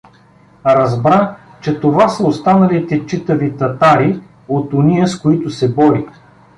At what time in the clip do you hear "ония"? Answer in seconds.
4.73-5.07